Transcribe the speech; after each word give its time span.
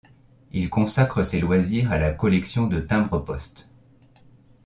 Il 0.51 0.71
consacre 0.71 1.21
ses 1.21 1.39
loisirs 1.39 1.91
à 1.91 1.99
la 1.99 2.09
collection 2.11 2.65
de 2.65 2.79
timbres-poste. 2.79 3.69